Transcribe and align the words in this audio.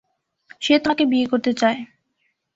সে 0.61 0.73
তোমাকে 0.79 1.03
বিয়ে 1.05 1.25
করতে 1.25 1.51
চায়। 1.53 1.79